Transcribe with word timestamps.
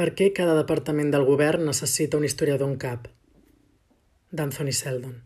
Per 0.00 0.14
què 0.16 0.30
cada 0.32 0.54
departament 0.56 1.10
del 1.12 1.26
govern 1.28 1.66
necessita 1.68 2.16
un 2.16 2.22
historiador 2.24 2.70
en 2.70 2.78
cap? 2.80 3.02
D'Anthony 4.32 4.70
Seldon. 4.72 5.18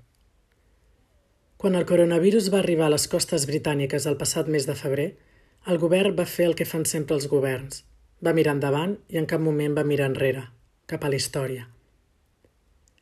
Quan 1.63 1.79
el 1.79 1.85
coronavirus 1.87 2.49
va 2.51 2.59
arribar 2.59 2.89
a 2.89 2.93
les 2.97 3.05
costes 3.13 3.45
britàniques 3.47 4.09
el 4.11 4.17
passat 4.23 4.51
mes 4.55 4.67
de 4.67 4.75
febrer, 4.81 5.05
el 5.71 5.79
govern 5.85 6.17
va 6.19 6.27
fer 6.33 6.49
el 6.49 6.57
que 6.59 6.67
fan 6.67 6.83
sempre 6.91 7.15
els 7.15 7.29
governs. 7.31 7.85
Va 8.19 8.35
mirar 8.35 8.57
endavant 8.59 8.97
i 9.15 9.21
en 9.23 9.31
cap 9.31 9.45
moment 9.45 9.79
va 9.79 9.87
mirar 9.93 10.11
enrere, 10.11 10.43
cap 10.91 11.07
a 11.07 11.13
la 11.15 11.23
història. 11.23 11.69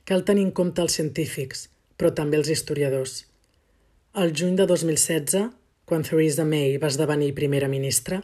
Cal 0.05 0.27
tenir 0.29 0.45
en 0.51 0.53
compte 0.61 0.85
els 0.85 1.01
científics, 1.01 1.71
però 1.97 2.13
també 2.13 2.37
els 2.43 2.53
historiadors. 2.53 3.17
El 4.13 4.37
juny 4.37 4.61
de 4.61 4.69
2016, 4.69 5.49
quan 5.89 6.05
Theresa 6.05 6.45
May 6.45 6.77
va 6.77 6.93
esdevenir 6.93 7.33
primera 7.41 7.73
ministra, 7.73 8.21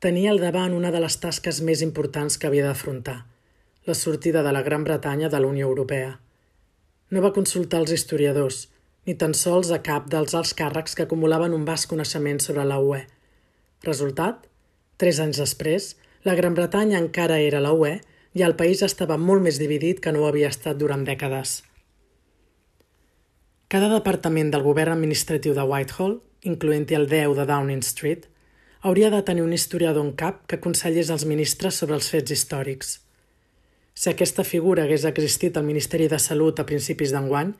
tenia 0.00 0.30
al 0.30 0.40
davant 0.42 0.74
una 0.76 0.90
de 0.92 1.00
les 1.00 1.16
tasques 1.22 1.62
més 1.64 1.82
importants 1.84 2.36
que 2.36 2.48
havia 2.48 2.66
d'afrontar, 2.66 3.24
la 3.88 3.94
sortida 3.94 4.42
de 4.42 4.52
la 4.52 4.62
Gran 4.62 4.84
Bretanya 4.84 5.30
de 5.32 5.40
la 5.40 5.48
Unió 5.48 5.68
Europea. 5.68 6.18
No 7.10 7.22
va 7.24 7.32
consultar 7.32 7.80
els 7.80 7.94
historiadors, 7.94 8.66
ni 9.06 9.14
tan 9.14 9.32
sols 9.34 9.70
a 9.70 9.78
cap 9.86 10.10
dels 10.12 10.34
alts 10.34 10.52
càrrecs 10.58 10.96
que 10.98 11.06
acumulaven 11.06 11.54
un 11.54 11.64
vast 11.64 11.88
coneixement 11.88 12.42
sobre 12.42 12.66
la 12.66 12.80
UE. 12.82 13.04
Resultat? 13.86 14.44
Tres 14.98 15.20
anys 15.22 15.40
després, 15.40 15.94
la 16.26 16.34
Gran 16.34 16.54
Bretanya 16.58 16.98
encara 16.98 17.38
era 17.38 17.62
la 17.62 17.72
UE 17.72 18.00
i 18.36 18.42
el 18.44 18.56
país 18.58 18.82
estava 18.82 19.16
molt 19.16 19.44
més 19.46 19.60
dividit 19.62 20.02
que 20.02 20.12
no 20.12 20.24
ho 20.24 20.28
havia 20.28 20.50
estat 20.52 20.76
durant 20.76 21.06
dècades. 21.06 21.62
Cada 23.72 23.88
departament 23.90 24.52
del 24.52 24.62
govern 24.62 24.92
administratiu 24.92 25.54
de 25.54 25.64
Whitehall, 25.66 26.18
incloent-hi 26.46 26.98
el 26.98 27.08
10 27.10 27.38
de 27.38 27.46
Downing 27.48 27.82
Street, 27.82 28.26
hauria 28.80 29.10
de 29.10 29.22
tenir 29.22 29.42
un 29.42 29.52
historiador 29.52 30.04
en 30.04 30.12
cap 30.12 30.44
que 30.46 30.56
aconsellés 30.56 31.10
als 31.10 31.24
ministres 31.24 31.74
sobre 31.80 31.96
els 31.96 32.08
fets 32.12 32.32
històrics. 32.32 33.00
Si 33.96 34.10
aquesta 34.10 34.44
figura 34.44 34.84
hagués 34.84 35.06
existit 35.08 35.56
al 35.56 35.64
Ministeri 35.64 36.08
de 36.08 36.18
Salut 36.20 36.60
a 36.60 36.66
principis 36.68 37.14
d'enguany, 37.14 37.54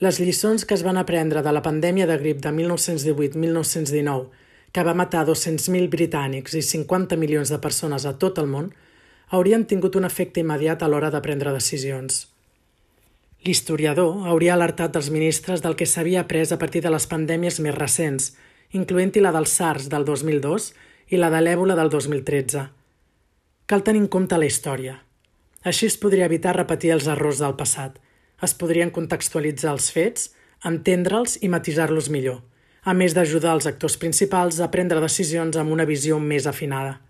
les 0.00 0.18
lliçons 0.18 0.64
que 0.64 0.74
es 0.74 0.82
van 0.82 0.98
aprendre 0.98 1.42
de 1.42 1.52
la 1.52 1.62
pandèmia 1.62 2.06
de 2.08 2.16
grip 2.18 2.40
de 2.42 2.50
1918-1919, 2.50 4.26
que 4.72 4.84
va 4.86 4.94
matar 4.94 5.26
200.000 5.26 5.90
britànics 5.90 6.54
i 6.58 6.62
50 6.62 7.18
milions 7.20 7.50
de 7.50 7.58
persones 7.58 8.06
a 8.06 8.16
tot 8.18 8.38
el 8.38 8.50
món, 8.50 8.72
haurien 9.30 9.66
tingut 9.66 9.94
un 9.96 10.06
efecte 10.06 10.42
immediat 10.42 10.82
a 10.82 10.88
l'hora 10.88 11.10
de 11.10 11.22
prendre 11.22 11.54
decisions. 11.54 12.26
L'historiador 13.46 14.26
hauria 14.28 14.54
alertat 14.54 14.96
els 14.96 15.10
ministres 15.10 15.62
del 15.62 15.76
que 15.76 15.86
s'havia 15.86 16.24
après 16.26 16.52
a 16.52 16.58
partir 16.58 16.82
de 16.82 16.90
les 16.90 17.06
pandèmies 17.06 17.62
més 17.62 17.78
recents– 17.78 18.32
incloent-hi 18.70 19.20
la 19.20 19.32
del 19.34 19.48
SARS 19.50 19.88
del 19.90 20.04
2002 20.06 20.70
i 21.10 21.18
la 21.18 21.30
de 21.32 21.40
l'èbola 21.42 21.74
del 21.74 21.90
2013. 21.90 22.68
Cal 23.66 23.82
tenir 23.82 24.04
en 24.04 24.08
compte 24.08 24.38
la 24.38 24.46
història. 24.46 25.00
Així 25.66 25.88
es 25.90 25.98
podria 25.98 26.28
evitar 26.30 26.54
repetir 26.56 26.92
els 26.94 27.08
errors 27.10 27.42
del 27.42 27.56
passat. 27.58 27.98
Es 28.42 28.54
podrien 28.54 28.92
contextualitzar 28.94 29.74
els 29.74 29.90
fets, 29.92 30.30
entendre'ls 30.64 31.36
i 31.42 31.50
matisar-los 31.50 32.08
millor, 32.14 32.40
a 32.86 32.94
més 32.94 33.14
d'ajudar 33.14 33.56
els 33.58 33.66
actors 33.66 33.98
principals 34.00 34.60
a 34.60 34.70
prendre 34.70 35.02
decisions 35.02 35.58
amb 35.58 35.74
una 35.74 35.84
visió 35.84 36.18
més 36.22 36.46
afinada. 36.46 37.00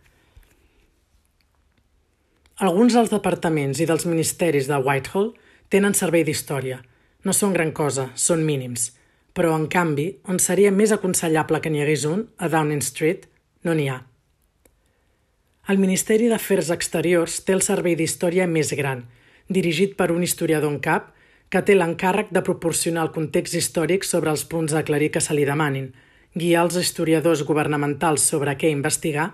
Alguns 2.60 2.96
dels 2.96 3.12
departaments 3.12 3.80
i 3.80 3.86
dels 3.88 4.04
ministeris 4.08 4.66
de 4.68 4.80
Whitehall 4.80 5.30
tenen 5.68 5.94
servei 5.96 6.24
d'història. 6.24 6.80
No 7.24 7.32
són 7.36 7.52
gran 7.52 7.72
cosa, 7.76 8.08
són 8.16 8.48
mínims– 8.48 8.90
però, 9.36 9.54
en 9.56 9.66
canvi, 9.70 10.08
on 10.28 10.40
seria 10.42 10.72
més 10.74 10.92
aconsellable 10.94 11.60
que 11.62 11.70
n'hi 11.70 11.82
hagués 11.84 12.06
un, 12.08 12.26
a 12.38 12.48
Downing 12.50 12.82
Street, 12.82 13.26
no 13.64 13.74
n'hi 13.76 13.88
ha. 13.90 14.00
El 15.70 15.78
Ministeri 15.78 16.28
d'Afers 16.30 16.70
Exteriors 16.74 17.38
té 17.46 17.54
el 17.54 17.62
servei 17.62 17.94
d'història 17.94 18.48
més 18.50 18.72
gran, 18.74 19.04
dirigit 19.48 19.96
per 19.98 20.10
un 20.10 20.24
historiador 20.26 20.72
en 20.72 20.80
cap, 20.82 21.12
que 21.50 21.62
té 21.66 21.74
l'encàrrec 21.74 22.30
de 22.34 22.42
proporcionar 22.46 23.04
el 23.06 23.12
context 23.14 23.56
històric 23.58 24.06
sobre 24.06 24.30
els 24.30 24.44
punts 24.50 24.74
a 24.74 24.80
aclarir 24.84 25.10
que 25.14 25.22
se 25.22 25.34
li 25.34 25.46
demanin, 25.46 25.90
guiar 26.34 26.64
els 26.66 26.78
historiadors 26.78 27.42
governamentals 27.46 28.26
sobre 28.32 28.54
què 28.58 28.70
investigar, 28.70 29.32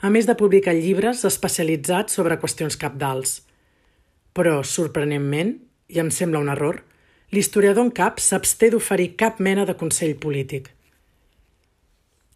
a 0.00 0.10
més 0.12 0.28
de 0.28 0.36
publicar 0.38 0.74
llibres 0.76 1.24
especialitzats 1.26 2.18
sobre 2.18 2.38
qüestions 2.38 2.78
capdals. 2.78 3.40
Però, 4.36 4.60
sorprenentment, 4.62 5.56
i 5.88 6.02
em 6.02 6.10
sembla 6.10 6.42
un 6.42 6.52
error, 6.52 6.82
l'historiador 7.36 7.84
en 7.84 7.92
cap 7.92 8.20
s'absté 8.24 8.70
d'oferir 8.72 9.12
cap 9.20 9.40
mena 9.44 9.66
de 9.68 9.76
consell 9.76 10.16
polític. 10.16 10.70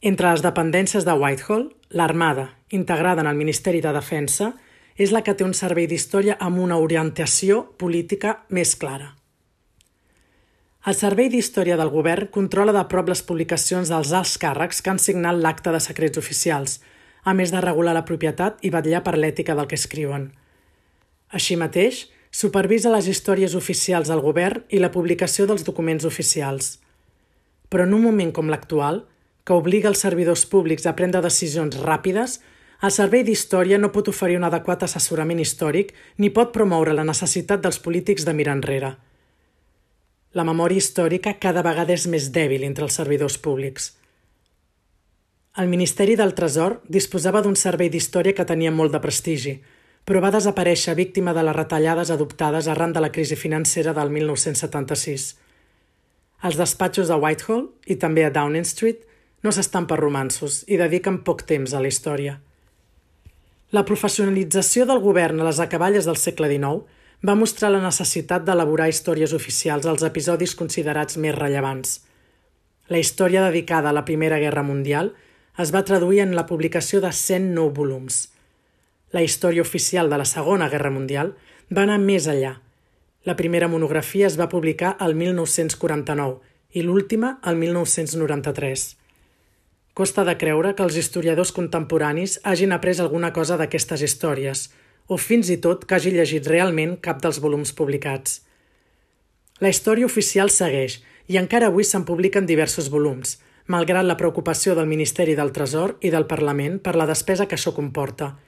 Entre 0.01 0.29
les 0.29 0.43
dependències 0.45 1.05
de 1.05 1.13
Whitehall, 1.13 1.71
l'Armada, 1.91 2.51
integrada 2.71 3.25
en 3.25 3.29
el 3.29 3.37
Ministeri 3.37 3.81
de 3.81 3.93
Defensa, 3.97 4.53
és 5.01 5.13
la 5.13 5.23
que 5.25 5.33
té 5.35 5.45
un 5.47 5.57
servei 5.57 5.89
d'història 5.89 6.37
amb 6.41 6.61
una 6.61 6.77
orientació 6.77 7.63
política 7.81 8.43
més 8.49 8.75
clara. 8.77 9.15
El 10.89 10.97
Servei 10.97 11.29
d'Història 11.29 11.77
del 11.77 11.91
Govern 11.93 12.31
controla 12.33 12.73
de 12.73 12.85
prop 12.89 13.11
les 13.13 13.21
publicacions 13.21 13.91
dels 13.93 14.13
alts 14.17 14.39
càrrecs 14.41 14.81
que 14.81 14.93
han 14.93 15.01
signat 15.01 15.37
l'acte 15.37 15.73
de 15.75 15.81
secrets 15.85 16.21
oficials, 16.21 16.79
a 17.25 17.35
més 17.37 17.53
de 17.53 17.61
regular 17.61 17.93
la 17.93 18.07
propietat 18.09 18.65
i 18.65 18.71
vetllar 18.73 19.03
per 19.05 19.19
l'ètica 19.19 19.57
del 19.57 19.69
que 19.69 19.77
escriuen. 19.77 20.31
Així 21.37 21.57
mateix, 21.61 22.07
Supervisa 22.31 22.93
les 22.95 23.09
històries 23.11 23.57
oficials 23.59 24.09
del 24.09 24.23
govern 24.23 24.63
i 24.71 24.79
la 24.79 24.93
publicació 24.95 25.49
dels 25.51 25.65
documents 25.67 26.07
oficials. 26.07 26.77
Però 27.69 27.87
en 27.87 27.95
un 27.97 28.05
moment 28.07 28.31
com 28.33 28.49
l'actual, 28.51 29.03
que 29.43 29.57
obliga 29.59 29.91
els 29.91 30.03
servidors 30.05 30.45
públics 30.47 30.87
a 30.87 30.95
prendre 30.95 31.23
decisions 31.25 31.75
ràpides, 31.83 32.39
el 32.87 32.93
Servei 32.95 33.25
d'Història 33.27 33.81
no 33.83 33.91
pot 33.93 34.09
oferir 34.09 34.39
un 34.39 34.47
adequat 34.47 34.85
assessorament 34.87 35.41
històric 35.43 35.91
ni 36.23 36.31
pot 36.31 36.53
promoure 36.55 36.95
la 36.95 37.05
necessitat 37.05 37.61
dels 37.65 37.81
polítics 37.83 38.25
de 38.25 38.33
mirar 38.33 38.55
enrere. 38.57 38.95
La 40.33 40.47
memòria 40.47 40.79
històrica 40.79 41.35
cada 41.43 41.65
vegada 41.67 41.93
és 41.93 42.07
més 42.07 42.31
dèbil 42.31 42.63
entre 42.63 42.87
els 42.87 42.95
servidors 42.95 43.37
públics. 43.43 43.91
El 45.59 45.67
Ministeri 45.67 46.15
del 46.15 46.33
Tresor 46.39 46.79
disposava 46.87 47.43
d'un 47.43 47.59
servei 47.59 47.91
d'història 47.91 48.37
que 48.39 48.47
tenia 48.47 48.71
molt 48.71 48.95
de 48.95 49.03
prestigi, 49.03 49.59
però 50.11 50.19
va 50.25 50.33
desaparèixer 50.35 50.97
víctima 50.99 51.31
de 51.31 51.43
les 51.47 51.55
retallades 51.55 52.11
adoptades 52.11 52.67
arran 52.67 52.91
de 52.91 52.99
la 52.99 53.13
crisi 53.15 53.37
financera 53.39 53.93
del 53.95 54.09
1976. 54.11 55.27
Els 56.49 56.57
despatxos 56.59 57.13
de 57.13 57.19
Whitehall 57.23 57.69
i 57.87 57.95
també 57.95 58.25
a 58.27 58.33
Downing 58.35 58.67
Street 58.67 59.05
no 59.47 59.53
s'estan 59.55 59.87
per 59.87 60.01
romansos 60.01 60.65
i 60.67 60.81
dediquen 60.81 61.21
poc 61.29 61.45
temps 61.47 61.71
a 61.71 61.83
la 61.85 61.93
història. 61.93 62.41
La 63.71 63.85
professionalització 63.87 64.89
del 64.91 64.99
govern 65.05 65.45
a 65.45 65.47
les 65.47 65.63
acaballes 65.63 66.11
del 66.11 66.19
segle 66.19 66.51
XIX 66.51 66.83
va 67.31 67.39
mostrar 67.39 67.71
la 67.71 67.85
necessitat 67.87 68.43
d'elaborar 68.43 68.91
històries 68.91 69.37
oficials 69.39 69.87
als 69.87 70.03
episodis 70.11 70.57
considerats 70.59 71.23
més 71.23 71.39
rellevants. 71.39 72.01
La 72.91 72.99
història 72.99 73.47
dedicada 73.47 73.95
a 73.95 73.99
la 74.01 74.03
Primera 74.11 74.43
Guerra 74.43 74.67
Mundial 74.67 75.15
es 75.55 75.71
va 75.71 75.87
traduir 75.87 76.25
en 76.27 76.35
la 76.35 76.49
publicació 76.51 76.99
de 76.99 77.15
109 77.15 77.79
volums– 77.79 78.25
la 79.13 79.23
història 79.23 79.63
oficial 79.63 80.11
de 80.11 80.19
la 80.19 80.25
Segona 80.25 80.69
Guerra 80.71 80.91
Mundial 80.91 81.35
va 81.75 81.83
anar 81.83 81.99
més 81.99 82.29
enllà. 82.31 82.57
La 83.27 83.37
primera 83.37 83.69
monografia 83.69 84.29
es 84.29 84.39
va 84.39 84.49
publicar 84.49 84.97
el 85.05 85.17
1949 85.19 86.39
i 86.79 86.85
l'última 86.87 87.39
el 87.45 87.59
1993. 87.59 88.85
Costa 89.95 90.25
de 90.25 90.37
creure 90.39 90.75
que 90.77 90.87
els 90.87 90.97
historiadors 90.97 91.51
contemporanis 91.53 92.39
hagin 92.45 92.73
après 92.73 93.01
alguna 93.03 93.33
cosa 93.35 93.59
d'aquestes 93.59 94.05
històries, 94.07 94.69
o 95.11 95.19
fins 95.19 95.51
i 95.51 95.59
tot 95.59 95.85
que 95.85 95.97
hagi 95.97 96.13
llegit 96.15 96.47
realment 96.47 96.95
cap 97.03 97.19
dels 97.21 97.41
volums 97.43 97.75
publicats. 97.75 98.45
La 99.61 99.69
història 99.75 100.07
oficial 100.07 100.49
segueix 100.55 101.01
i 101.27 101.37
encara 101.37 101.67
avui 101.69 101.85
se'n 101.85 102.07
publiquen 102.07 102.47
diversos 102.47 102.89
volums, 102.95 103.41
malgrat 103.67 104.07
la 104.07 104.17
preocupació 104.17 104.77
del 104.79 104.87
Ministeri 104.87 105.35
del 105.35 105.51
Tresor 105.53 105.97
i 106.01 106.15
del 106.15 106.31
Parlament 106.31 106.79
per 106.79 106.95
la 106.97 107.11
despesa 107.11 107.51
que 107.51 107.59
això 107.59 107.75
comporta– 107.75 108.37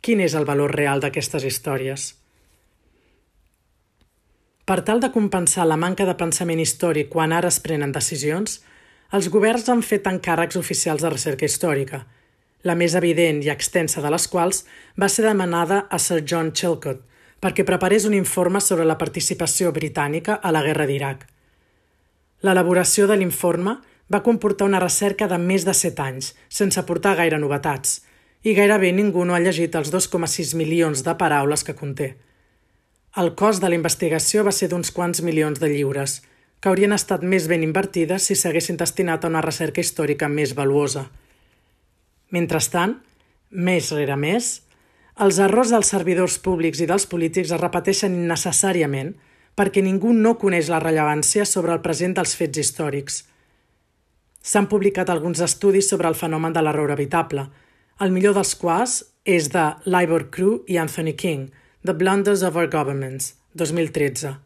Quin 0.00 0.20
és 0.22 0.34
el 0.38 0.46
valor 0.46 0.74
real 0.76 1.02
d'aquestes 1.02 1.44
històries? 1.44 2.12
Per 4.68 4.82
tal 4.84 5.00
de 5.00 5.10
compensar 5.10 5.64
la 5.66 5.78
manca 5.80 6.04
de 6.06 6.14
pensament 6.20 6.60
històric 6.62 7.08
quan 7.10 7.32
ara 7.32 7.50
es 7.50 7.58
prenen 7.64 7.92
decisions, 7.92 8.60
els 9.16 9.30
governs 9.32 9.68
han 9.72 9.82
fet 9.82 10.06
encàrrecs 10.06 10.58
oficials 10.60 11.02
de 11.02 11.10
recerca 11.10 11.48
històrica, 11.48 12.02
la 12.68 12.76
més 12.76 12.94
evident 12.98 13.42
i 13.42 13.50
extensa 13.50 14.02
de 14.04 14.10
les 14.12 14.26
quals 14.28 14.64
va 15.00 15.08
ser 15.08 15.24
demanada 15.24 15.86
a 15.90 15.98
Sir 15.98 16.20
John 16.24 16.52
Chilcot 16.52 17.04
perquè 17.40 17.64
preparés 17.64 18.04
un 18.04 18.14
informe 18.18 18.60
sobre 18.60 18.84
la 18.84 18.98
participació 18.98 19.70
britànica 19.72 20.40
a 20.42 20.50
la 20.50 20.62
guerra 20.66 20.86
d'Iraq. 20.90 21.20
L'elaboració 22.42 23.06
de 23.06 23.16
l'informe 23.18 23.76
va 24.10 24.24
comportar 24.26 24.66
una 24.66 24.82
recerca 24.82 25.28
de 25.30 25.38
més 25.38 25.64
de 25.64 25.74
set 25.74 26.00
anys, 26.02 26.34
sense 26.48 26.82
portar 26.86 27.16
gaire 27.18 27.38
novetats– 27.38 27.98
i 28.44 28.54
gairebé 28.54 28.92
ningú 28.92 29.24
no 29.24 29.34
ha 29.34 29.42
llegit 29.42 29.74
els 29.74 29.90
2,6 29.94 30.54
milions 30.58 31.02
de 31.06 31.14
paraules 31.18 31.64
que 31.64 31.74
conté. 31.74 32.14
El 33.16 33.34
cost 33.34 33.62
de 33.62 33.70
la 33.70 33.78
investigació 33.78 34.44
va 34.46 34.52
ser 34.54 34.68
d'uns 34.70 34.92
quants 34.94 35.22
milions 35.26 35.58
de 35.58 35.70
lliures, 35.72 36.20
que 36.60 36.70
haurien 36.70 36.94
estat 36.94 37.22
més 37.22 37.48
ben 37.50 37.62
invertides 37.62 38.28
si 38.28 38.36
s'haguessin 38.38 38.78
destinat 38.78 39.24
a 39.24 39.32
una 39.32 39.42
recerca 39.42 39.80
històrica 39.80 40.28
més 40.28 40.54
valuosa. 40.54 41.08
Mentrestant, 42.30 42.98
més 43.50 43.92
rere 43.94 44.16
més, 44.16 44.58
Els 45.18 45.40
errors 45.42 45.72
dels 45.74 45.88
servidors 45.90 46.36
públics 46.38 46.78
i 46.78 46.86
dels 46.86 47.04
polítics 47.10 47.50
es 47.50 47.58
repeteixen 47.60 48.14
innecessàriament 48.14 49.16
perquè 49.58 49.82
ningú 49.82 50.12
no 50.14 50.36
coneix 50.38 50.68
la 50.70 50.78
rellevància 50.78 51.46
sobre 51.52 51.72
el 51.74 51.80
present 51.82 52.14
dels 52.14 52.36
fets 52.38 52.60
històrics. 52.62 53.16
S'han 54.38 54.68
publicat 54.70 55.10
alguns 55.10 55.42
estudis 55.42 55.88
sobre 55.90 56.06
el 56.06 56.14
fenomen 56.14 56.54
de 56.54 56.62
l'error 56.62 56.92
evitable, 56.94 57.48
el 57.98 58.12
millor 58.14 58.36
dels 58.36 58.54
quals 58.54 59.00
és 59.26 59.48
de 59.50 59.64
Libor 59.90 60.28
Crew 60.30 60.60
i 60.70 60.78
Anthony 60.78 61.16
King, 61.18 61.48
The 61.82 61.94
Blunders 61.98 62.44
of 62.46 62.56
Our 62.56 62.70
Governments, 62.70 63.32
2013. 63.58 64.36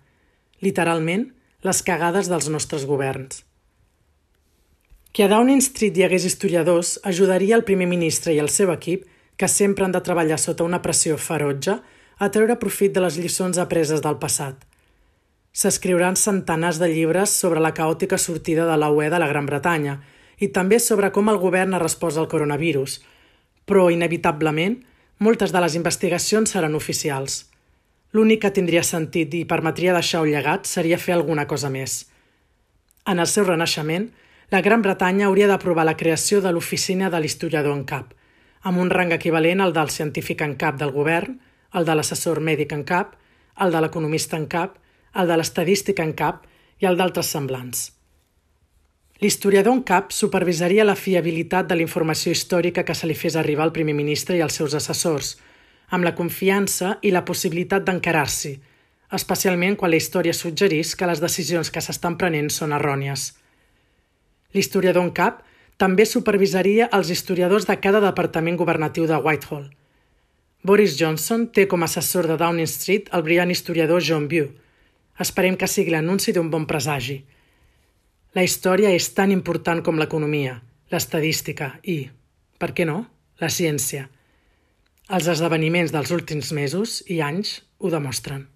Literalment, 0.65 1.27
les 1.63 1.83
cagades 1.85 2.31
dels 2.33 2.49
nostres 2.49 2.87
governs. 2.89 3.43
Que 5.13 5.27
a 5.27 5.29
Downing 5.29 5.61
Street 5.61 6.01
hi 6.01 6.07
hagués 6.07 6.25
historiadors 6.25 6.95
ajudaria 7.05 7.59
el 7.59 7.67
primer 7.69 7.91
ministre 7.91 8.33
i 8.33 8.41
el 8.41 8.49
seu 8.49 8.73
equip, 8.73 9.05
que 9.37 9.49
sempre 9.49 9.85
han 9.85 9.93
de 9.93 10.01
treballar 10.01 10.41
sota 10.41 10.65
una 10.65 10.81
pressió 10.81 11.19
ferotge, 11.21 11.77
a 12.17 12.29
treure 12.33 12.57
profit 12.57 12.97
de 12.97 13.05
les 13.05 13.19
lliçons 13.21 13.61
apreses 13.61 14.01
del 14.01 14.17
passat. 14.23 14.57
S'escriuran 15.53 16.17
centenars 16.17 16.81
de 16.81 16.89
llibres 16.89 17.37
sobre 17.37 17.61
la 17.61 17.75
caòtica 17.77 18.17
sortida 18.17 18.65
de 18.65 18.81
la 18.81 18.89
UE 18.89 19.11
de 19.13 19.21
la 19.21 19.29
Gran 19.29 19.45
Bretanya 19.45 19.99
i 20.41 20.49
també 20.49 20.79
sobre 20.81 21.11
com 21.13 21.29
el 21.29 21.41
govern 21.43 21.75
ha 21.75 21.83
respost 21.83 22.17
al 22.17 22.31
coronavirus, 22.33 23.03
però, 23.67 23.89
inevitablement, 23.91 24.81
moltes 25.23 25.53
de 25.55 25.61
les 25.63 25.77
investigacions 25.79 26.51
seran 26.51 26.75
oficials. 26.75 27.45
L'únic 28.13 28.43
que 28.45 28.51
tindria 28.53 28.83
sentit 28.85 29.35
i 29.39 29.45
permetria 29.49 29.95
deixar 29.97 30.25
un 30.25 30.33
llegat 30.33 30.67
seria 30.69 30.99
fer 30.99 31.15
alguna 31.15 31.47
cosa 31.49 31.71
més. 31.71 32.03
En 33.09 33.23
el 33.23 33.31
seu 33.31 33.47
renaixement, 33.47 34.11
la 34.53 34.61
Gran 34.61 34.83
Bretanya 34.83 35.29
hauria 35.29 35.49
d'aprovar 35.49 35.87
la 35.89 35.97
creació 35.97 36.43
de 36.45 36.53
l'oficina 36.53 37.09
de 37.11 37.23
l'historiador 37.23 37.73
en 37.73 37.87
cap, 37.89 38.13
amb 38.63 38.79
un 38.79 38.91
rang 38.91 39.15
equivalent 39.15 39.63
al 39.65 39.73
del 39.73 39.91
científic 39.91 40.43
en 40.45 40.59
cap 40.61 40.77
del 40.79 40.93
govern, 40.93 41.39
el 41.73 41.89
de 41.89 41.97
l'assessor 41.97 42.41
mèdic 42.41 42.75
en 42.77 42.85
cap, 42.85 43.17
el 43.63 43.73
de 43.73 43.81
l'economista 43.81 44.37
en 44.37 44.47
cap, 44.47 44.77
el 45.15 45.29
de 45.29 45.39
l'estadístic 45.39 46.03
en 46.05 46.13
cap 46.13 46.47
i 46.83 46.89
el 46.91 46.99
d'altres 47.01 47.33
semblants. 47.33 47.91
L'historiador 49.23 49.77
en 49.77 49.83
cap 49.87 50.09
supervisaria 50.11 50.83
la 50.83 50.97
fiabilitat 50.99 51.69
de 51.71 51.77
la 51.79 51.85
informació 51.85 52.33
històrica 52.35 52.83
que 52.83 52.95
se 52.99 53.07
li 53.07 53.15
fes 53.15 53.37
arribar 53.39 53.69
al 53.69 53.75
primer 53.77 53.95
ministre 53.95 54.35
i 54.35 54.41
als 54.43 54.57
seus 54.59 54.75
assessors, 54.75 55.37
amb 55.95 56.03
la 56.03 56.15
confiança 56.19 56.97
i 57.07 57.13
la 57.15 57.23
possibilitat 57.29 57.85
d'encarar-s'hi, 57.87 58.57
especialment 59.15 59.77
quan 59.79 59.93
la 59.93 60.01
història 60.01 60.35
suggerís 60.35 60.97
que 60.99 61.07
les 61.07 61.23
decisions 61.23 61.71
que 61.71 61.83
s'estan 61.85 62.17
prenent 62.19 62.51
són 62.51 62.75
errònies. 62.75 63.29
L'historiador 64.57 65.07
en 65.07 65.13
cap 65.15 65.45
també 65.79 66.03
supervisaria 66.09 66.89
els 66.99 67.13
historiadors 67.15 67.69
de 67.69 67.77
cada 67.85 68.01
departament 68.03 68.59
governatiu 68.59 69.07
de 69.07 69.21
Whitehall. 69.23 69.69
Boris 70.67 70.97
Johnson 70.99 71.47
té 71.55 71.69
com 71.71 71.83
a 71.83 71.91
assessor 71.91 72.27
de 72.27 72.41
Downing 72.43 72.71
Street 72.71 73.15
el 73.15 73.23
brillant 73.23 73.55
historiador 73.55 74.03
John 74.03 74.27
Bew. 74.27 74.51
Esperem 75.23 75.55
que 75.55 75.71
sigui 75.71 75.95
l'anunci 75.95 76.35
d'un 76.35 76.51
bon 76.51 76.67
presagi. 76.67 77.21
La 78.33 78.45
història 78.47 78.89
és 78.97 79.11
tan 79.13 79.29
important 79.29 79.83
com 79.85 79.99
l'economia, 80.01 80.55
l'estadística 80.89 81.75
i, 81.85 81.99
per 82.57 82.71
què 82.73 82.87
no, 82.89 83.03
la 83.43 83.51
ciència. 83.53 84.07
Els 85.13 85.29
esdeveniments 85.29 85.93
dels 85.93 86.13
últims 86.17 86.53
mesos 86.57 87.03
i 87.13 87.21
anys 87.21 87.59
ho 87.77 87.91
demostren. 87.93 88.47